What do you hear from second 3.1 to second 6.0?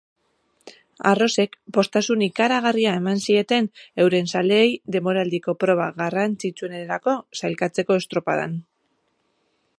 zieten euren zaleei denboraldiko proba